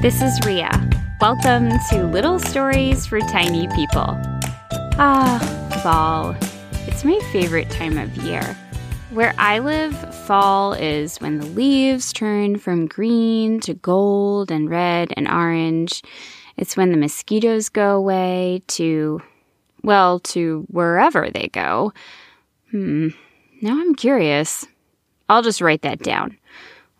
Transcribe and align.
This 0.00 0.22
is 0.22 0.38
Rhea. 0.46 0.70
Welcome 1.20 1.70
to 1.90 2.06
Little 2.06 2.38
Stories 2.38 3.04
for 3.04 3.18
Tiny 3.18 3.66
People. 3.74 4.16
Ah, 4.96 5.80
fall. 5.82 6.36
It's 6.86 7.04
my 7.04 7.18
favorite 7.32 7.68
time 7.68 7.98
of 7.98 8.16
year. 8.18 8.56
Where 9.10 9.34
I 9.38 9.58
live, 9.58 9.96
fall 10.24 10.72
is 10.72 11.18
when 11.18 11.38
the 11.38 11.46
leaves 11.46 12.12
turn 12.12 12.58
from 12.58 12.86
green 12.86 13.58
to 13.62 13.74
gold 13.74 14.52
and 14.52 14.70
red 14.70 15.12
and 15.16 15.26
orange. 15.26 16.04
It's 16.56 16.76
when 16.76 16.92
the 16.92 16.96
mosquitoes 16.96 17.68
go 17.68 17.96
away 17.96 18.62
to, 18.68 19.20
well, 19.82 20.20
to 20.20 20.64
wherever 20.68 21.28
they 21.28 21.48
go. 21.48 21.92
Hmm, 22.70 23.08
now 23.60 23.72
I'm 23.72 23.96
curious. 23.96 24.64
I'll 25.28 25.42
just 25.42 25.60
write 25.60 25.82
that 25.82 25.98
down. 26.04 26.38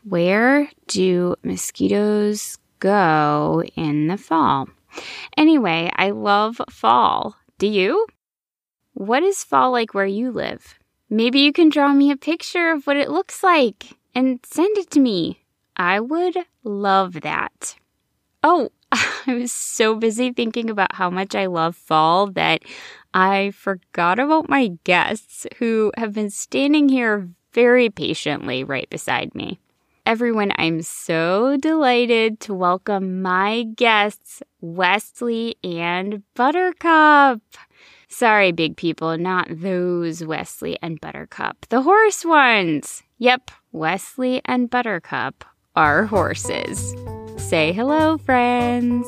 Where 0.03 0.69
do 0.89 1.37
mosquitoes 1.45 2.59
go 2.79 3.63
in 3.77 4.09
the 4.09 4.17
fall? 4.17 4.69
Anyway, 5.37 5.91
I 5.95 6.11
love 6.11 6.61
fall. 6.71 7.37
Do 7.59 7.67
you? 7.67 8.07
What 8.95 9.23
is 9.23 9.45
fall 9.45 9.71
like 9.71 9.95
where 9.95 10.07
you 10.07 10.31
live? 10.31 10.79
Maybe 11.11 11.41
you 11.41 11.53
can 11.53 11.69
draw 11.69 11.93
me 11.93 12.11
a 12.11 12.17
picture 12.17 12.71
of 12.71 12.87
what 12.87 12.97
it 12.97 13.11
looks 13.11 13.43
like 13.43 13.97
and 14.15 14.41
send 14.45 14.77
it 14.77 14.91
to 14.91 15.01
me. 15.01 15.45
I 15.77 16.01
would 16.01 16.37
love 16.65 17.21
that. 17.23 17.77
Oh, 18.43 18.71
I 18.93 19.35
was 19.35 19.53
so 19.53 19.95
busy 19.95 20.33
thinking 20.33 20.71
about 20.71 20.95
how 20.95 21.11
much 21.11 21.35
I 21.35 21.47
love 21.47 21.77
fall 21.77 22.27
that 22.33 22.63
I 23.15 23.53
forgot 23.53 24.19
about 24.19 24.49
my 24.49 24.73
guests 24.85 25.47
who 25.59 25.93
have 25.97 26.13
been 26.13 26.31
standing 26.31 26.89
here 26.89 27.29
very 27.53 27.91
patiently 27.91 28.65
right 28.65 28.89
beside 28.91 29.35
me. 29.35 29.59
Everyone, 30.09 30.53
I'm 30.57 30.81
so 30.81 31.59
delighted 31.59 32.41
to 32.41 32.55
welcome 32.55 33.21
my 33.21 33.65
guests, 33.77 34.43
Wesley 34.63 35.57
and 35.63 36.23
Buttercup. 36.35 37.43
Sorry, 38.09 38.51
big 38.51 38.79
people, 38.79 39.19
not 39.19 39.49
those 39.51 40.25
Wesley 40.25 40.79
and 40.81 40.99
Buttercup, 40.99 41.67
the 41.69 41.83
horse 41.83 42.25
ones. 42.25 43.03
Yep, 43.19 43.51
Wesley 43.73 44.41
and 44.47 44.71
Buttercup 44.71 45.45
are 45.77 46.07
horses. 46.07 46.95
Say 47.37 47.73
hello, 47.75 48.17
friends. 48.17 49.07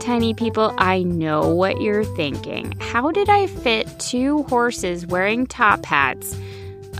Tiny 0.00 0.32
people, 0.32 0.74
I 0.78 1.02
know 1.02 1.54
what 1.54 1.82
you're 1.82 2.04
thinking. 2.16 2.72
How 2.80 3.10
did 3.10 3.28
I 3.28 3.46
fit 3.46 3.86
two 4.00 4.44
horses 4.44 5.06
wearing 5.06 5.46
top 5.46 5.84
hats? 5.84 6.34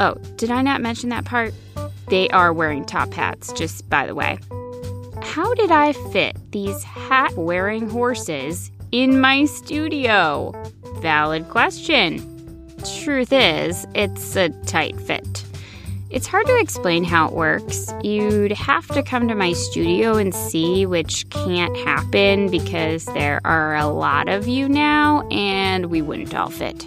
Oh, 0.00 0.14
did 0.36 0.50
I 0.50 0.62
not 0.62 0.80
mention 0.80 1.10
that 1.10 1.26
part? 1.26 1.52
They 2.08 2.30
are 2.30 2.54
wearing 2.54 2.86
top 2.86 3.12
hats, 3.12 3.52
just 3.52 3.86
by 3.90 4.06
the 4.06 4.14
way. 4.14 4.38
How 5.22 5.52
did 5.52 5.70
I 5.70 5.92
fit 5.92 6.36
these 6.52 6.82
hat 6.82 7.36
wearing 7.36 7.88
horses 7.88 8.70
in 8.92 9.20
my 9.20 9.44
studio? 9.44 10.52
Valid 11.00 11.50
question. 11.50 12.18
Truth 13.02 13.30
is, 13.30 13.86
it's 13.94 14.36
a 14.36 14.48
tight 14.64 14.98
fit. 14.98 15.44
It's 16.08 16.26
hard 16.26 16.46
to 16.46 16.58
explain 16.58 17.04
how 17.04 17.28
it 17.28 17.34
works. 17.34 17.92
You'd 18.02 18.52
have 18.52 18.86
to 18.88 19.02
come 19.02 19.28
to 19.28 19.34
my 19.34 19.52
studio 19.52 20.16
and 20.16 20.34
see, 20.34 20.86
which 20.86 21.28
can't 21.28 21.76
happen 21.76 22.50
because 22.50 23.04
there 23.04 23.40
are 23.44 23.76
a 23.76 23.86
lot 23.86 24.30
of 24.30 24.48
you 24.48 24.66
now 24.66 25.28
and 25.28 25.86
we 25.86 26.00
wouldn't 26.00 26.34
all 26.34 26.48
fit. 26.48 26.86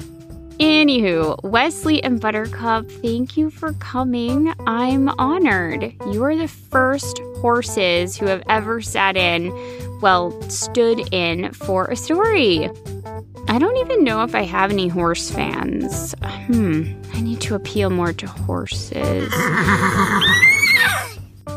Anywho, 0.63 1.43
Wesley 1.43 2.01
and 2.01 2.21
Buttercup, 2.21 2.89
thank 2.89 3.35
you 3.35 3.49
for 3.49 3.73
coming. 3.73 4.53
I'm 4.65 5.09
honored. 5.19 5.93
You 6.09 6.23
are 6.23 6.37
the 6.37 6.47
first 6.47 7.19
horses 7.41 8.15
who 8.15 8.27
have 8.27 8.43
ever 8.47 8.79
sat 8.79 9.17
in, 9.17 9.51
well, 9.99 10.31
stood 10.49 11.13
in 11.13 11.51
for 11.51 11.87
a 11.87 11.97
story. 11.97 12.69
I 13.49 13.59
don't 13.59 13.75
even 13.75 14.05
know 14.05 14.23
if 14.23 14.33
I 14.33 14.43
have 14.43 14.71
any 14.71 14.87
horse 14.87 15.29
fans. 15.29 16.15
Hmm, 16.23 16.93
I 17.13 17.19
need 17.19 17.41
to 17.41 17.55
appeal 17.55 17.89
more 17.89 18.13
to 18.13 18.27
horses. 18.27 19.33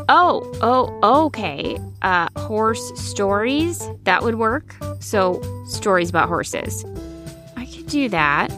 Oh, 0.09 0.53
oh, 0.61 1.25
okay. 1.25 1.77
Uh, 2.01 2.29
horse 2.37 2.97
stories, 2.97 3.89
that 4.03 4.23
would 4.23 4.35
work. 4.35 4.73
So, 5.01 5.41
stories 5.67 6.09
about 6.09 6.29
horses. 6.29 6.85
I 7.57 7.65
could 7.65 7.87
do 7.87 8.07
that. 8.07 8.49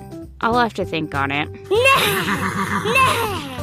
I'll 0.42 0.58
have 0.60 0.74
to 0.76 0.86
think 0.86 1.14
on 1.16 1.32
it. 1.32 1.50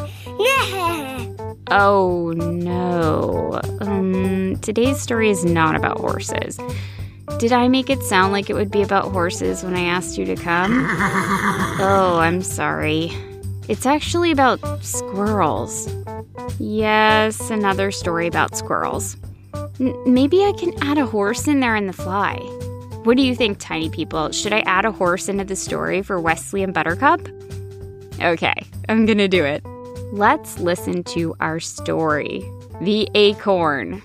Oh 1.69 2.33
no. 2.37 3.61
Um, 3.81 4.57
today's 4.63 5.01
story 5.01 5.31
is 5.31 5.45
not 5.45 5.75
about 5.75 5.99
horses. 5.99 6.61
Did 7.39 7.53
I 7.53 7.67
make 7.67 7.91
it 7.91 8.03
sound 8.03 8.33
like 8.33 8.49
it 8.49 8.55
would 8.55 8.71
be 8.71 8.83
about 8.83 9.11
horses 9.11 9.65
when 9.65 9.75
I 9.75 9.81
asked 9.83 10.17
you 10.17 10.25
to 10.27 10.37
come? 10.37 10.87
Oh, 11.79 12.19
I'm 12.21 12.41
sorry. 12.43 13.11
It's 13.69 13.85
actually 13.85 14.31
about 14.31 14.61
squirrels. 14.85 15.93
Yes, 16.61 17.51
another 17.51 17.91
story 17.91 18.27
about 18.29 18.57
squirrels. 18.57 19.17
N- 19.81 19.95
maybe 20.07 20.45
I 20.45 20.53
can 20.53 20.73
add 20.83 20.99
a 20.99 21.05
horse 21.07 21.49
in 21.49 21.59
there 21.61 21.75
in 21.77 21.87
the 21.89 21.93
fly. 21.93 22.37
What 23.07 23.17
do 23.17 23.23
you 23.23 23.37
think, 23.37 23.61
tiny 23.61 23.89
people? 23.89 24.33
Should 24.33 24.53
I 24.53 24.65
add 24.67 24.85
a 24.85 24.91
horse 24.91 25.29
into 25.29 25.45
the 25.45 25.55
story 25.55 26.03
for 26.03 26.19
Wesley 26.21 26.65
and 26.65 26.75
Buttercup? 26.75 27.21
Okay, 28.21 28.53
I'm 28.89 29.07
gonna 29.07 29.29
do 29.29 29.45
it. 29.45 29.65
Let's 30.11 30.59
listen 30.59 31.05
to 31.15 31.37
our 31.39 31.61
story 31.61 32.43
The 32.81 33.09
Acorn. 33.15 34.03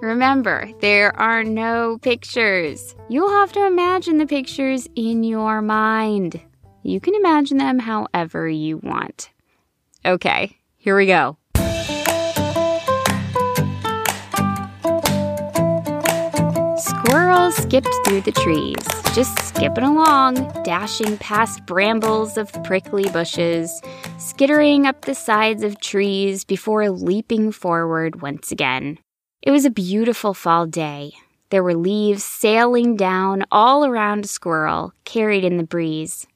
Remember, 0.00 0.68
there 0.80 1.16
are 1.20 1.44
no 1.44 1.98
pictures. 1.98 2.96
You'll 3.08 3.30
have 3.30 3.52
to 3.52 3.64
imagine 3.64 4.18
the 4.18 4.26
pictures 4.26 4.88
in 4.96 5.22
your 5.22 5.62
mind. 5.62 6.40
You 6.82 6.98
can 6.98 7.14
imagine 7.14 7.58
them 7.58 7.78
however 7.78 8.48
you 8.48 8.78
want. 8.78 9.30
Okay, 10.04 10.58
here 10.78 10.96
we 10.96 11.06
go. 11.06 11.36
Squirrel 17.04 17.50
skipped 17.50 17.92
through 18.06 18.20
the 18.20 18.30
trees, 18.30 18.76
just 19.12 19.36
skipping 19.48 19.82
along, 19.82 20.34
dashing 20.62 21.18
past 21.18 21.66
brambles 21.66 22.36
of 22.38 22.52
prickly 22.62 23.10
bushes, 23.10 23.82
skittering 24.18 24.86
up 24.86 25.00
the 25.04 25.14
sides 25.16 25.64
of 25.64 25.80
trees 25.80 26.44
before 26.44 26.88
leaping 26.90 27.50
forward 27.50 28.22
once 28.22 28.52
again. 28.52 29.00
It 29.42 29.50
was 29.50 29.64
a 29.64 29.70
beautiful 29.70 30.32
fall 30.32 30.64
day. 30.64 31.14
There 31.50 31.64
were 31.64 31.74
leaves 31.74 32.22
sailing 32.22 32.94
down 32.94 33.46
all 33.50 33.84
around 33.84 34.28
squirrel, 34.28 34.92
carried 35.04 35.42
in 35.42 35.56
the 35.56 35.64
breeze. 35.64 36.28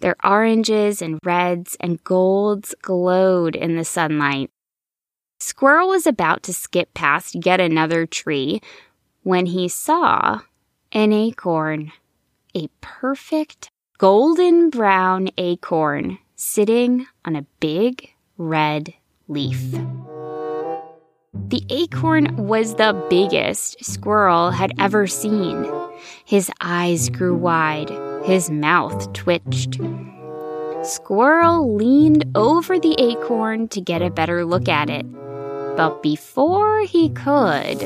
Their 0.00 0.16
oranges 0.22 1.00
and 1.00 1.18
reds 1.24 1.78
and 1.80 2.04
golds 2.04 2.74
glowed 2.82 3.56
in 3.56 3.76
the 3.76 3.86
sunlight. 3.86 4.50
Squirrel 5.40 5.88
was 5.88 6.06
about 6.06 6.42
to 6.42 6.52
skip 6.52 6.92
past 6.92 7.46
yet 7.46 7.58
another 7.58 8.04
tree 8.04 8.60
when 9.24 9.46
he 9.46 9.66
saw 9.68 10.38
an 10.92 11.12
acorn, 11.12 11.90
a 12.54 12.68
perfect 12.80 13.70
golden 13.98 14.70
brown 14.70 15.28
acorn 15.38 16.18
sitting 16.36 17.06
on 17.24 17.34
a 17.34 17.46
big 17.58 18.10
red 18.36 18.92
leaf. 19.26 19.74
The 21.48 21.64
acorn 21.70 22.36
was 22.36 22.74
the 22.74 22.92
biggest 23.08 23.82
squirrel 23.82 24.50
had 24.50 24.72
ever 24.78 25.06
seen. 25.06 25.66
His 26.24 26.50
eyes 26.60 27.08
grew 27.08 27.34
wide, 27.34 27.90
his 28.24 28.50
mouth 28.50 29.12
twitched. 29.14 29.80
Squirrel 30.82 31.74
leaned 31.74 32.26
over 32.34 32.78
the 32.78 32.94
acorn 32.98 33.68
to 33.68 33.80
get 33.80 34.02
a 34.02 34.10
better 34.10 34.44
look 34.44 34.68
at 34.68 34.90
it. 34.90 35.06
But 35.76 36.02
before 36.02 36.80
he 36.82 37.08
could, 37.08 37.80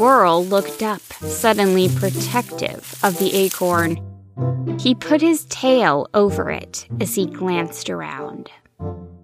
Squirrel 0.00 0.46
looked 0.46 0.82
up, 0.82 1.02
suddenly 1.20 1.86
protective 1.90 2.94
of 3.02 3.18
the 3.18 3.34
acorn. 3.34 4.00
He 4.78 4.94
put 4.94 5.20
his 5.20 5.44
tail 5.44 6.08
over 6.14 6.50
it 6.50 6.88
as 7.02 7.14
he 7.14 7.26
glanced 7.26 7.90
around. 7.90 8.50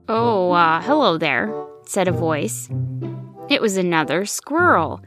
Oh, 0.06 0.50
uh, 0.52 0.82
hello 0.82 1.16
there, 1.16 1.50
said 1.86 2.08
a 2.08 2.12
voice. 2.12 2.68
It 3.48 3.62
was 3.62 3.78
another 3.78 4.26
squirrel, 4.26 5.00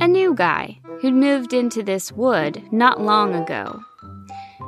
a 0.00 0.06
new 0.06 0.32
guy 0.32 0.78
who'd 1.00 1.14
moved 1.14 1.52
into 1.52 1.82
this 1.82 2.12
wood 2.12 2.62
not 2.70 3.00
long 3.00 3.34
ago. 3.34 3.80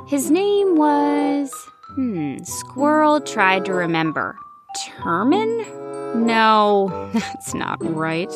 His 0.07 0.29
name 0.29 0.75
was. 0.75 1.53
Hmm, 1.95 2.39
Squirrel 2.43 3.21
tried 3.21 3.63
to 3.63 3.73
remember. 3.73 4.37
Terman? 4.77 6.15
No, 6.17 7.09
that's 7.13 7.53
not 7.53 7.77
right. 7.81 8.29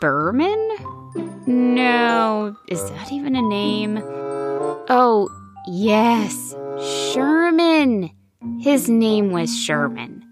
Berman? 0.00 0.58
No, 1.46 2.56
is 2.68 2.88
that 2.90 3.12
even 3.12 3.34
a 3.34 3.42
name? 3.42 4.00
Oh, 4.88 5.28
yes, 5.66 6.54
Sherman. 7.12 8.10
His 8.60 8.88
name 8.88 9.30
was 9.30 9.56
Sherman. 9.56 10.24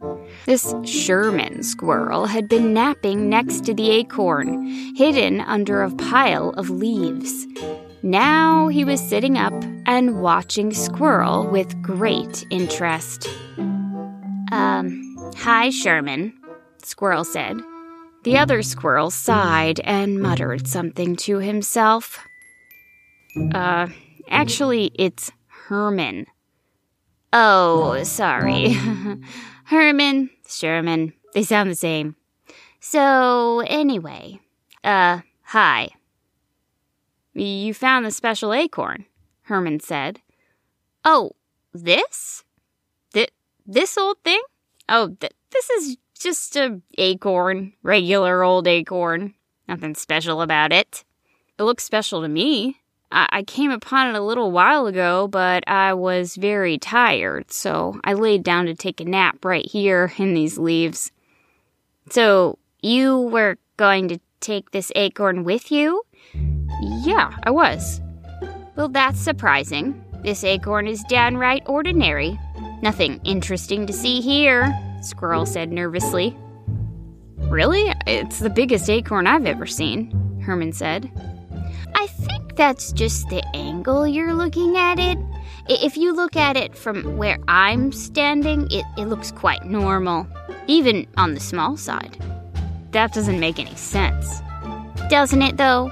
This 0.47 0.75
Sherman 0.85 1.63
squirrel 1.63 2.27
had 2.27 2.49
been 2.49 2.73
napping 2.73 3.29
next 3.29 3.65
to 3.65 3.75
the 3.75 3.91
acorn, 3.91 4.67
hidden 4.97 5.41
under 5.41 5.83
a 5.83 5.91
pile 5.91 6.51
of 6.51 6.71
leaves. 6.71 7.47
Now 8.03 8.69
he 8.69 8.85
was 8.85 9.01
sitting 9.01 9.37
up 9.37 9.53
and 9.87 10.23
watching 10.23 10.73
Squirrel 10.73 11.47
with 11.49 11.81
great 11.83 12.47
interest. 12.51 13.29
Um, 14.51 15.33
hi, 15.37 15.71
Sherman, 15.71 16.33
Squirrel 16.83 17.25
said. 17.25 17.61
The 18.23 18.37
other 18.37 18.63
squirrel 18.63 19.11
sighed 19.11 19.81
and 19.81 20.21
muttered 20.21 20.67
something 20.67 21.17
to 21.17 21.39
himself. 21.39 22.19
Uh, 23.55 23.89
actually, 24.29 24.91
it's 24.95 25.31
Herman. 25.47 26.27
Oh, 27.33 28.03
sorry. 28.03 28.73
Herman, 29.65 30.31
Sherman, 30.47 31.15
they 31.33 31.45
sound 31.45 31.71
the 31.71 31.75
same. 31.77 32.17
So, 32.81 33.61
anyway, 33.67 34.41
uh, 34.85 35.21
hi. 35.45 35.91
You 37.33 37.73
found 37.73 38.05
the 38.05 38.11
special 38.11 38.53
acorn, 38.53 39.07
Herman 39.43 39.81
said. 39.81 40.21
Oh, 41.05 41.33
this? 41.73 42.45
Th- 43.15 43.31
this 43.67 43.97
old 43.97 44.19
thing? 44.25 44.43
Oh, 44.89 45.17
th- 45.21 45.33
this 45.51 45.71
is 45.71 45.97
just 46.21 46.55
a 46.57 46.81
acorn, 46.99 47.73
regular 47.83 48.45
old 48.45 48.69
acorn. 48.69 49.35
Nothing 49.67 49.95
special 49.95 50.43
about 50.43 50.73
it. 50.73 51.05
It 51.59 51.63
looks 51.65 51.83
special 51.85 52.23
to 52.23 52.29
me. 52.29 52.77
I-, 53.11 53.29
I 53.31 53.43
came 53.43 53.71
upon 53.71 54.09
it 54.09 54.19
a 54.19 54.23
little 54.23 54.53
while 54.53 54.87
ago, 54.87 55.27
but 55.27 55.65
I 55.67 55.95
was 55.95 56.37
very 56.37 56.79
tired, 56.79 57.51
so 57.51 57.99
I 58.05 58.13
laid 58.13 58.43
down 58.43 58.67
to 58.67 58.75
take 58.75 59.01
a 59.01 59.05
nap 59.05 59.45
right 59.45 59.67
here 59.67 60.13
in 60.19 60.35
these 60.35 60.59
leaves. 60.59 61.11
So, 62.11 62.59
you 62.83 63.21
were 63.21 63.59
going 63.77 64.09
to 64.09 64.21
take 64.41 64.71
this 64.71 64.93
acorn 64.95 65.45
with 65.45 65.71
you? 65.71 66.03
Yeah, 66.81 67.31
I 67.43 67.51
was. 67.51 68.01
Well, 68.77 68.89
that's 68.89 69.21
surprising. 69.21 70.03
This 70.23 70.45
acorn 70.45 70.87
is 70.87 71.05
downright 71.05 71.63
ordinary. 71.67 72.39
Nothing 72.83 73.21
interesting 73.25 73.87
to 73.87 73.93
see 73.93 74.21
here, 74.21 74.75
Squirrel 75.03 75.47
said 75.47 75.73
nervously. 75.73 76.37
Really? 77.37 77.93
It's 78.07 78.39
the 78.39 78.51
biggest 78.51 78.89
acorn 78.89 79.27
I've 79.27 79.47
ever 79.47 79.67
seen, 79.67 80.41
Herman 80.45 80.73
said. 80.73 81.11
I 81.95 82.07
think 82.07 82.57
that's 82.57 82.93
just 82.93 83.29
the 83.29 83.45
angle 83.55 84.07
you're 84.07 84.35
looking 84.35 84.77
at 84.77 84.99
it. 84.99 85.19
If 85.69 85.97
you 85.97 86.13
look 86.15 86.37
at 86.37 86.57
it 86.57 86.77
from 86.77 87.17
where 87.17 87.39
I'm 87.49 87.93
standing, 87.93 88.67
it, 88.71 88.85
it 88.97 89.07
looks 89.07 89.31
quite 89.31 89.65
normal, 89.65 90.27
even 90.67 91.07
on 91.17 91.35
the 91.35 91.41
small 91.41 91.77
side. 91.77 92.17
That 92.93 93.13
doesn't 93.13 93.41
make 93.41 93.59
any 93.59 93.77
sense. 93.77 94.41
Doesn't 95.09 95.43
it, 95.43 95.57
though? 95.57 95.89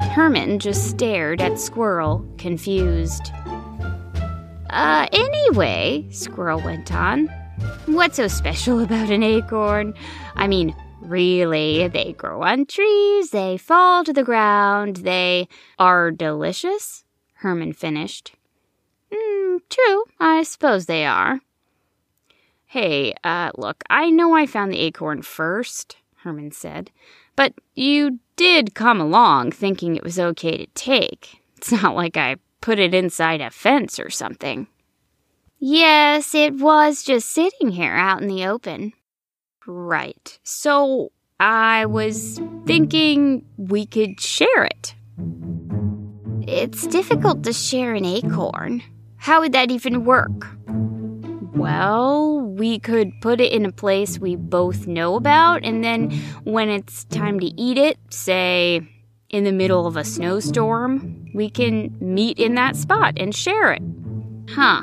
Herman 0.00 0.58
just 0.58 0.90
stared 0.90 1.40
at 1.40 1.58
Squirrel, 1.58 2.26
confused. 2.38 3.32
Uh, 4.70 5.06
anyway, 5.12 6.06
Squirrel 6.10 6.60
went 6.60 6.92
on, 6.94 7.28
what's 7.86 8.16
so 8.16 8.28
special 8.28 8.80
about 8.80 9.10
an 9.10 9.22
acorn? 9.22 9.94
I 10.34 10.46
mean, 10.46 10.74
really, 11.00 11.88
they 11.88 12.12
grow 12.14 12.42
on 12.42 12.66
trees, 12.66 13.30
they 13.30 13.56
fall 13.56 14.04
to 14.04 14.12
the 14.12 14.24
ground, 14.24 14.96
they 14.96 15.48
are 15.78 16.10
delicious, 16.10 17.04
Herman 17.34 17.72
finished. 17.72 18.34
Mm, 19.12 19.60
true, 19.68 20.04
I 20.18 20.42
suppose 20.42 20.86
they 20.86 21.04
are. 21.04 21.40
Hey, 22.66 23.14
uh, 23.22 23.50
look, 23.56 23.84
I 23.90 24.10
know 24.10 24.34
I 24.34 24.46
found 24.46 24.72
the 24.72 24.80
acorn 24.80 25.22
first, 25.22 25.96
Herman 26.22 26.52
said, 26.52 26.90
but 27.36 27.52
you 27.74 28.18
did 28.36 28.74
come 28.74 29.00
along 29.00 29.52
thinking 29.52 29.94
it 29.94 30.04
was 30.04 30.18
okay 30.18 30.56
to 30.56 30.66
take. 30.74 31.40
It's 31.56 31.72
not 31.72 31.94
like 31.94 32.16
I 32.16 32.36
put 32.60 32.78
it 32.78 32.94
inside 32.94 33.40
a 33.40 33.50
fence 33.50 34.00
or 34.00 34.10
something. 34.10 34.66
Yes, 35.64 36.34
it 36.34 36.54
was 36.58 37.04
just 37.04 37.28
sitting 37.28 37.70
here 37.70 37.94
out 37.94 38.20
in 38.20 38.26
the 38.26 38.46
open. 38.46 38.94
Right. 39.64 40.36
So 40.42 41.12
I 41.38 41.86
was 41.86 42.40
thinking 42.66 43.46
we 43.56 43.86
could 43.86 44.20
share 44.20 44.64
it. 44.64 44.96
It's 46.48 46.84
difficult 46.88 47.44
to 47.44 47.52
share 47.52 47.94
an 47.94 48.04
acorn. 48.04 48.82
How 49.18 49.38
would 49.38 49.52
that 49.52 49.70
even 49.70 50.04
work? 50.04 50.48
Well, 51.54 52.40
we 52.40 52.80
could 52.80 53.12
put 53.20 53.40
it 53.40 53.52
in 53.52 53.64
a 53.64 53.70
place 53.70 54.18
we 54.18 54.34
both 54.34 54.88
know 54.88 55.14
about, 55.14 55.64
and 55.64 55.84
then 55.84 56.10
when 56.42 56.70
it's 56.70 57.04
time 57.04 57.38
to 57.38 57.46
eat 57.46 57.78
it, 57.78 57.98
say 58.10 58.80
in 59.28 59.44
the 59.44 59.52
middle 59.52 59.86
of 59.86 59.96
a 59.96 60.02
snowstorm, 60.02 61.30
we 61.36 61.48
can 61.48 61.96
meet 62.00 62.40
in 62.40 62.56
that 62.56 62.74
spot 62.74 63.14
and 63.16 63.32
share 63.32 63.72
it. 63.72 63.82
Huh. 64.48 64.82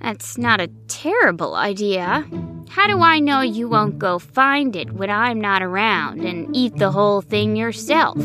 That's 0.00 0.38
not 0.38 0.60
a 0.60 0.68
terrible 0.88 1.54
idea. 1.54 2.26
How 2.70 2.86
do 2.86 3.00
I 3.00 3.18
know 3.18 3.40
you 3.40 3.68
won't 3.68 3.98
go 3.98 4.18
find 4.18 4.76
it 4.76 4.92
when 4.92 5.10
I'm 5.10 5.40
not 5.40 5.62
around 5.62 6.24
and 6.24 6.54
eat 6.56 6.76
the 6.76 6.90
whole 6.90 7.20
thing 7.20 7.56
yourself? 7.56 8.16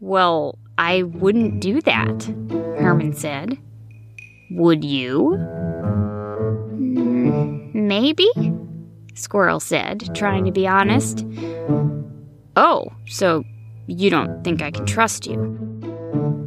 Well, 0.00 0.58
I 0.76 1.04
wouldn't 1.04 1.60
do 1.60 1.80
that, 1.82 2.22
Herman 2.78 3.12
said. 3.14 3.58
Would 4.50 4.84
you? 4.84 5.36
Hmm, 6.76 7.70
maybe? 7.72 8.28
Squirrel 9.14 9.60
said, 9.60 10.14
trying 10.14 10.44
to 10.46 10.52
be 10.52 10.66
honest. 10.66 11.24
Oh, 12.56 12.88
so 13.06 13.44
you 13.86 14.10
don't 14.10 14.42
think 14.42 14.62
I 14.62 14.70
can 14.70 14.86
trust 14.86 15.26
you? 15.26 15.79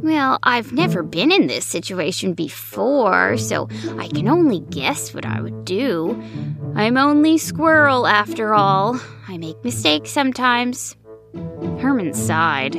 Well, 0.04 0.38
I've 0.42 0.70
never 0.70 1.02
been 1.02 1.32
in 1.32 1.46
this 1.46 1.64
situation 1.64 2.34
before, 2.34 3.38
so 3.38 3.70
I 3.98 4.08
can 4.08 4.28
only 4.28 4.60
guess 4.60 5.14
what 5.14 5.24
I 5.24 5.40
would 5.40 5.64
do. 5.64 6.22
I'm 6.74 6.98
only 6.98 7.38
Squirrel 7.38 8.06
after 8.06 8.52
all. 8.52 9.00
I 9.26 9.38
make 9.38 9.64
mistakes 9.64 10.10
sometimes. 10.10 10.94
Herman 11.80 12.12
sighed. 12.12 12.74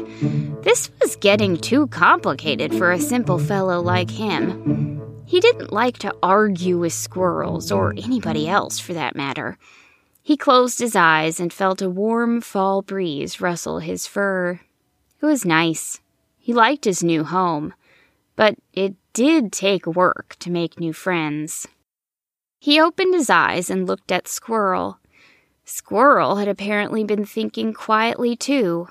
This 0.61 0.91
was 1.01 1.15
getting 1.15 1.57
too 1.57 1.87
complicated 1.87 2.75
for 2.75 2.91
a 2.91 2.99
simple 2.99 3.39
fellow 3.39 3.81
like 3.81 4.11
him. 4.11 5.01
He 5.25 5.39
didn't 5.39 5.73
like 5.73 5.97
to 5.99 6.15
argue 6.21 6.77
with 6.77 6.93
squirrels, 6.93 7.71
or 7.71 7.95
anybody 7.97 8.47
else 8.47 8.77
for 8.77 8.93
that 8.93 9.15
matter. 9.15 9.57
He 10.21 10.37
closed 10.37 10.77
his 10.77 10.95
eyes 10.95 11.39
and 11.39 11.51
felt 11.51 11.81
a 11.81 11.89
warm 11.89 12.39
fall 12.41 12.83
breeze 12.83 13.41
rustle 13.41 13.79
his 13.79 14.05
fur. 14.05 14.59
It 15.19 15.25
was 15.25 15.43
nice. 15.43 15.99
He 16.45 16.53
liked 16.53 16.85
his 16.85 17.03
new 17.03 17.23
home, 17.23 17.73
but 18.35 18.55
it 18.71 18.93
did 19.13 19.51
take 19.51 19.87
work 19.87 20.35
to 20.37 20.51
make 20.51 20.79
new 20.79 20.93
friends. 20.93 21.67
He 22.59 22.79
opened 22.79 23.15
his 23.15 23.31
eyes 23.31 23.71
and 23.71 23.87
looked 23.87 24.11
at 24.11 24.27
Squirrel. 24.27 24.99
Squirrel 25.63 26.35
had 26.35 26.47
apparently 26.47 27.03
been 27.03 27.25
thinking 27.25 27.73
quietly, 27.73 28.35
too. 28.35 28.89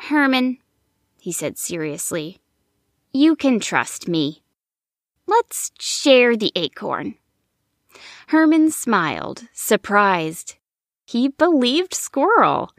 Herman, 0.00 0.58
he 1.20 1.30
said 1.30 1.56
seriously, 1.56 2.40
you 3.12 3.36
can 3.36 3.60
trust 3.60 4.08
me. 4.08 4.42
Let's 5.28 5.70
share 5.78 6.36
the 6.36 6.50
acorn. 6.56 7.14
Herman 8.26 8.72
smiled, 8.72 9.46
surprised. 9.52 10.56
He 11.06 11.28
believed 11.28 11.94
Squirrel. 11.94 12.72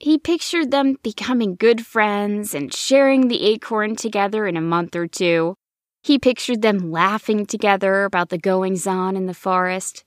He 0.00 0.16
pictured 0.16 0.70
them 0.70 0.96
becoming 1.02 1.56
good 1.56 1.84
friends 1.84 2.54
and 2.54 2.72
sharing 2.74 3.28
the 3.28 3.44
acorn 3.44 3.96
together 3.96 4.46
in 4.46 4.56
a 4.56 4.62
month 4.62 4.96
or 4.96 5.06
two. 5.06 5.56
He 6.02 6.18
pictured 6.18 6.62
them 6.62 6.90
laughing 6.90 7.44
together 7.44 8.04
about 8.04 8.30
the 8.30 8.38
goings 8.38 8.86
on 8.86 9.14
in 9.14 9.26
the 9.26 9.34
forest, 9.34 10.04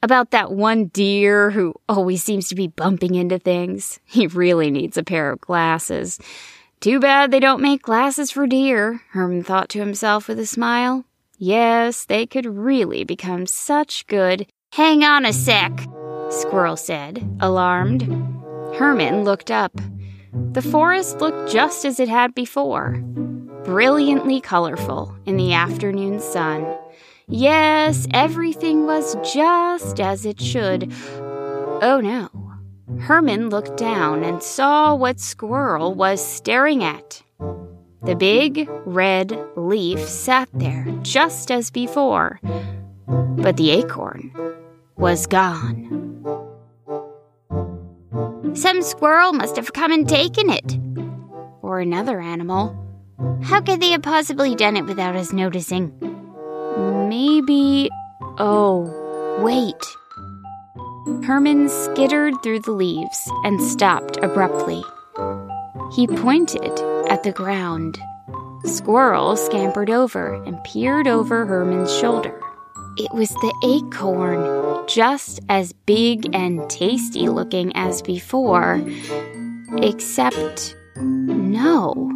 about 0.00 0.30
that 0.30 0.52
one 0.52 0.86
deer 0.86 1.50
who 1.50 1.74
always 1.88 2.22
seems 2.22 2.48
to 2.48 2.54
be 2.54 2.68
bumping 2.68 3.16
into 3.16 3.40
things. 3.40 3.98
He 4.04 4.28
really 4.28 4.70
needs 4.70 4.96
a 4.96 5.02
pair 5.02 5.32
of 5.32 5.40
glasses. 5.40 6.20
Too 6.78 7.00
bad 7.00 7.32
they 7.32 7.40
don't 7.40 7.60
make 7.60 7.82
glasses 7.82 8.30
for 8.30 8.46
deer, 8.46 9.02
Herman 9.10 9.42
thought 9.42 9.68
to 9.70 9.80
himself 9.80 10.28
with 10.28 10.38
a 10.38 10.46
smile. 10.46 11.04
Yes, 11.36 12.04
they 12.04 12.26
could 12.26 12.46
really 12.46 13.02
become 13.02 13.46
such 13.46 14.06
good. 14.06 14.46
Hang 14.74 15.02
on 15.02 15.26
a 15.26 15.32
sec, 15.32 15.84
Squirrel 16.30 16.76
said, 16.76 17.38
alarmed. 17.40 18.44
Herman 18.74 19.24
looked 19.24 19.50
up. 19.50 19.72
The 20.52 20.62
forest 20.62 21.20
looked 21.20 21.50
just 21.50 21.84
as 21.84 21.98
it 22.00 22.08
had 22.08 22.34
before, 22.34 22.98
brilliantly 23.64 24.40
colorful 24.40 25.16
in 25.24 25.36
the 25.36 25.52
afternoon 25.52 26.20
sun. 26.20 26.66
Yes, 27.28 28.06
everything 28.12 28.86
was 28.86 29.16
just 29.32 30.00
as 30.00 30.26
it 30.26 30.40
should. 30.40 30.92
Oh 31.18 32.00
no. 32.02 32.30
Herman 33.00 33.50
looked 33.50 33.76
down 33.76 34.22
and 34.22 34.42
saw 34.42 34.94
what 34.94 35.20
Squirrel 35.20 35.94
was 35.94 36.24
staring 36.24 36.84
at. 36.84 37.22
The 38.04 38.14
big 38.14 38.68
red 38.84 39.36
leaf 39.56 39.98
sat 40.00 40.48
there 40.54 40.86
just 41.02 41.50
as 41.50 41.70
before, 41.70 42.40
but 43.06 43.56
the 43.56 43.70
acorn 43.70 44.32
was 44.96 45.26
gone. 45.26 46.05
Some 48.56 48.80
squirrel 48.80 49.34
must 49.34 49.56
have 49.56 49.74
come 49.74 49.92
and 49.92 50.08
taken 50.08 50.48
it. 50.48 50.78
Or 51.60 51.78
another 51.78 52.20
animal. 52.20 52.74
How 53.42 53.60
could 53.60 53.80
they 53.80 53.90
have 53.90 54.02
possibly 54.02 54.54
done 54.54 54.78
it 54.78 54.86
without 54.86 55.14
us 55.14 55.32
noticing? 55.32 55.92
Maybe. 57.08 57.90
Oh, 58.38 59.38
wait. 59.42 59.74
Herman 61.26 61.68
skittered 61.68 62.42
through 62.42 62.60
the 62.60 62.72
leaves 62.72 63.30
and 63.44 63.60
stopped 63.60 64.16
abruptly. 64.22 64.82
He 65.94 66.06
pointed 66.06 66.80
at 67.10 67.24
the 67.24 67.32
ground. 67.32 67.98
Squirrel 68.64 69.36
scampered 69.36 69.90
over 69.90 70.42
and 70.44 70.62
peered 70.64 71.06
over 71.06 71.44
Herman's 71.44 71.94
shoulder. 71.94 72.40
It 72.96 73.12
was 73.12 73.28
the 73.28 73.54
acorn, 73.62 74.40
just 74.86 75.40
as 75.48 75.72
big 75.72 76.34
and 76.34 76.68
tasty 76.70 77.28
looking 77.28 77.74
as 77.76 78.02
before, 78.02 78.80
except 79.78 80.76
no, 80.96 82.10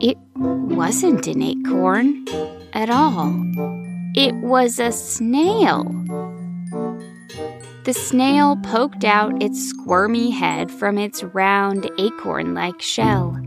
it 0.00 0.16
wasn't 0.34 1.26
an 1.26 1.42
acorn 1.42 2.26
at 2.72 2.90
all. 2.90 3.34
It 4.14 4.34
was 4.36 4.78
a 4.78 4.92
snail. 4.92 5.84
The 7.84 7.92
snail 7.92 8.56
poked 8.56 9.04
out 9.04 9.42
its 9.42 9.62
squirmy 9.68 10.30
head 10.30 10.70
from 10.70 10.98
its 10.98 11.22
round 11.22 11.88
acorn 11.98 12.54
like 12.54 12.80
shell. 12.80 13.40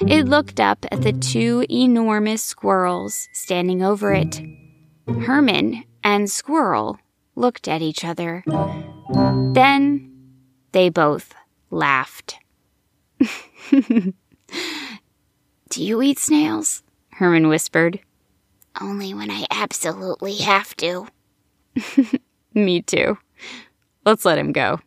It 0.00 0.26
looked 0.26 0.60
up 0.60 0.84
at 0.92 1.02
the 1.02 1.12
two 1.12 1.64
enormous 1.70 2.42
squirrels 2.42 3.28
standing 3.32 3.82
over 3.82 4.12
it. 4.12 4.40
Herman 5.06 5.84
and 6.04 6.30
Squirrel 6.30 6.98
looked 7.38 7.68
at 7.68 7.80
each 7.82 8.04
other. 8.04 8.42
Then 9.54 10.12
they 10.72 10.88
both 10.88 11.34
laughed. 11.70 12.38
Do 13.70 14.12
you 15.76 16.02
eat 16.02 16.18
snails? 16.18 16.82
Herman 17.12 17.48
whispered. 17.48 18.00
Only 18.80 19.14
when 19.14 19.30
I 19.30 19.46
absolutely 19.50 20.36
have 20.36 20.74
to. 20.76 21.06
Me 22.54 22.82
too. 22.82 23.18
Let's 24.04 24.24
let 24.24 24.38
him 24.38 24.52
go. 24.52 24.80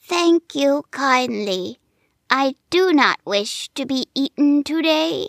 Thank 0.00 0.54
you 0.54 0.84
kindly. 0.90 1.78
I 2.30 2.54
do 2.70 2.92
not 2.92 3.18
wish 3.24 3.68
to 3.74 3.86
be 3.86 4.06
eaten 4.14 4.64
today, 4.64 5.28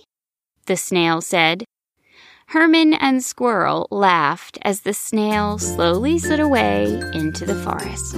the 0.66 0.76
snail 0.76 1.22
said. 1.22 1.64
Herman 2.52 2.94
and 2.94 3.22
Squirrel 3.22 3.90
laughed 3.92 4.58
as 4.62 4.80
the 4.80 4.94
snail 4.94 5.58
slowly 5.58 6.18
slid 6.18 6.40
away 6.40 6.86
into 7.14 7.46
the 7.46 7.62
forest. 7.62 8.16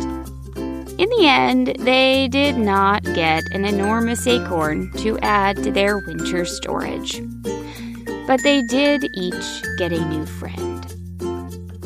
In 1.00 1.10
the 1.10 1.26
end, 1.26 1.76
they 1.80 2.28
did 2.28 2.56
not 2.56 3.02
get 3.16 3.44
an 3.54 3.66
enormous 3.66 4.28
acorn 4.28 4.92
to 4.98 5.18
add 5.22 5.58
to 5.64 5.72
their 5.72 5.98
winter 5.98 6.46
storage. 6.46 7.24
But 8.28 8.44
they 8.44 8.62
did 8.62 9.04
each 9.16 9.64
get 9.80 9.92
a 9.92 10.06
new 10.06 10.28
friend. 10.28 10.86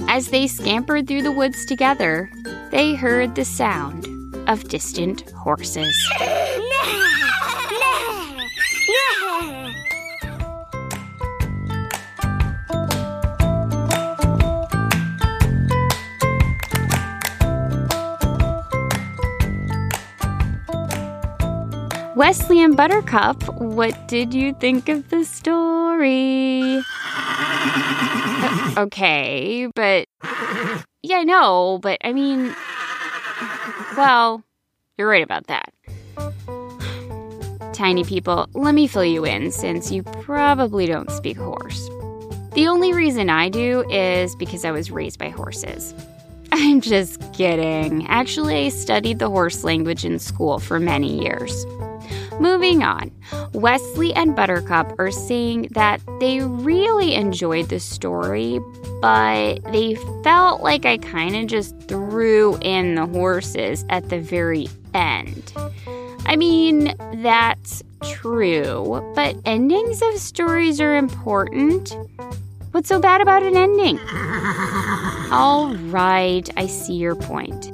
As 0.10 0.28
they 0.28 0.48
scampered 0.48 1.08
through 1.08 1.22
the 1.22 1.32
woods 1.32 1.66
together, 1.66 2.30
they 2.72 2.94
heard 2.94 3.36
the 3.36 3.46
sound 3.46 4.06
of 4.50 4.68
distant 4.68 5.30
horses. 5.32 5.96
Wesley 22.24 22.64
and 22.64 22.78
Buttercup, 22.78 23.44
what 23.60 24.08
did 24.08 24.34
you 24.34 24.54
think 24.54 24.88
of 24.88 25.10
the 25.10 25.26
story? 25.26 26.82
Uh, 27.18 28.76
okay, 28.78 29.68
but. 29.76 30.08
Yeah, 31.02 31.18
I 31.18 31.26
know, 31.26 31.80
but 31.82 31.98
I 32.02 32.14
mean. 32.14 32.56
Well, 33.98 34.42
you're 34.98 35.10
right 35.10 35.22
about 35.22 35.48
that. 35.48 35.74
Tiny 37.74 38.06
people, 38.06 38.48
let 38.54 38.74
me 38.74 38.88
fill 38.88 39.04
you 39.04 39.26
in 39.26 39.52
since 39.52 39.92
you 39.92 40.04
probably 40.04 40.86
don't 40.86 41.12
speak 41.12 41.36
horse. 41.36 41.90
The 42.54 42.68
only 42.70 42.94
reason 42.94 43.30
I 43.30 43.50
do 43.50 43.84
is 43.90 44.34
because 44.38 44.64
I 44.64 44.72
was 44.72 44.90
raised 44.90 45.20
by 45.20 45.28
horses. 45.28 45.94
I'm 46.56 46.82
just 46.82 47.20
kidding. 47.34 48.06
Actually, 48.08 48.68
I 48.68 48.70
studied 48.70 49.18
the 49.18 49.28
horse 49.28 49.64
language 49.64 50.06
in 50.06 50.20
school 50.20 50.60
for 50.60 50.80
many 50.80 51.24
years. 51.24 51.66
Moving 52.40 52.84
on, 52.84 53.10
Wesley 53.54 54.14
and 54.14 54.36
Buttercup 54.36 54.94
are 55.00 55.10
saying 55.10 55.70
that 55.72 56.00
they 56.20 56.42
really 56.42 57.16
enjoyed 57.16 57.70
the 57.70 57.80
story, 57.80 58.60
but 59.02 59.64
they 59.72 59.96
felt 60.24 60.62
like 60.62 60.86
I 60.86 61.00
kind 61.00 61.36
of 61.36 61.48
just 61.48 61.76
threw 61.88 62.56
in 62.62 62.94
the 62.96 63.08
horses 63.08 63.84
at 63.90 64.10
the 64.10 64.20
very 64.20 64.68
end. 64.94 65.54
I 66.28 66.36
mean, 66.36 66.96
that's 67.16 67.82
true, 68.04 69.12
but 69.16 69.36
endings 69.44 70.04
of 70.04 70.20
stories 70.20 70.80
are 70.80 70.96
important. 70.96 71.98
What's 72.74 72.90
so 72.90 73.00
bad 73.00 73.22
about 73.22 73.44
an 73.44 73.56
ending? 73.56 74.00
All 75.32 75.76
right, 75.92 76.50
I 76.58 76.66
see 76.66 76.96
your 76.96 77.14
point. 77.14 77.72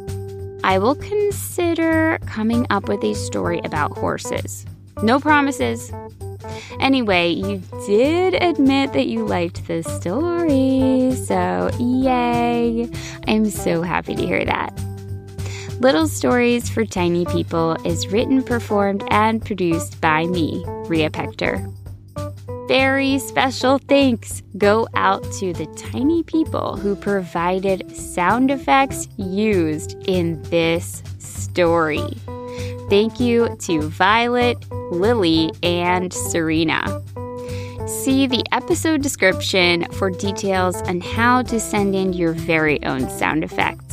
I 0.62 0.78
will 0.78 0.96
consider 0.96 2.20
coming 2.26 2.68
up 2.70 2.90
with 2.90 3.02
a 3.06 3.16
story 3.16 3.62
about 3.64 3.98
horses. 3.98 4.66
No 5.02 5.18
promises. 5.22 5.90
Anyway, 6.82 7.30
you 7.30 7.62
did 7.88 8.44
admit 8.44 8.92
that 8.92 9.08
you 9.08 9.26
liked 9.26 9.68
the 9.68 9.84
story, 9.84 11.16
so 11.16 11.72
yay! 11.80 12.90
I'm 13.26 13.50
so 13.50 13.82
happy 13.82 14.16
to 14.16 14.28
hear 14.28 14.44
that. 14.44 14.78
Little 15.80 16.10
Stories 16.10 16.68
for 16.68 16.84
Tiny 16.84 17.24
People 17.28 17.78
is 17.86 18.10
written, 18.10 18.44
performed, 18.44 19.06
and 19.12 19.42
produced 19.46 20.02
by 20.02 20.26
me, 20.26 20.62
Rhea 20.90 21.10
Pecter 21.10 21.74
very 22.70 23.18
special 23.18 23.80
thanks 23.80 24.44
go 24.60 24.88
out 24.94 25.24
to 25.32 25.54
the 25.54 25.66
tiny 25.76 26.22
people 26.22 26.78
who 26.78 26.96
provided 26.96 27.98
sound 27.98 28.52
effects 28.52 29.08
used 29.18 29.98
in 30.08 30.40
this 30.52 31.02
story. 31.18 32.08
Thank 32.88 33.20
you 33.20 33.58
to 33.62 33.82
Violet, 33.82 34.72
Lily, 34.92 35.52
and 35.64 36.14
Serena. 36.14 37.02
See 37.88 38.28
the 38.28 38.44
episode 38.52 39.02
description 39.02 39.92
for 39.94 40.12
details 40.12 40.80
on 40.84 41.02
how 41.02 41.42
to 41.42 41.60
send 41.60 41.96
in 41.96 42.14
your 42.14 42.34
very 42.34 42.84
own 42.84 43.10
sound 43.10 43.44
effect. 43.44 43.89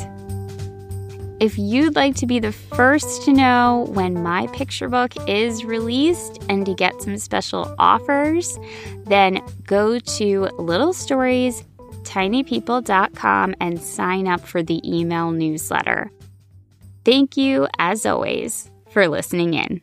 If 1.39 1.59
you'd 1.59 1.97
like 1.97 2.15
to 2.17 2.27
be 2.27 2.39
the 2.39 2.53
first 2.53 3.25
to 3.25 3.33
know 3.33 3.89
when 3.91 4.23
my 4.23 4.47
picture 4.55 4.89
book 4.89 5.13
is 5.29 5.67
released 5.67 6.43
and 6.49 6.65
to 6.65 6.73
get 6.73 7.03
some 7.03 7.19
special 7.19 7.75
offers, 7.79 8.59
then 9.05 9.43
go 9.65 9.99
to 9.99 10.49
littlestoriestinypeople.com 10.59 13.55
and 13.61 13.79
sign 13.79 14.27
up 14.27 14.41
for 14.41 14.63
the 14.63 14.81
email 14.83 15.31
newsletter. 15.31 16.11
Thank 17.05 17.37
you, 17.37 17.69
as 17.79 18.07
always, 18.07 18.71
for 18.91 19.07
listening 19.07 19.53
in. 19.53 19.83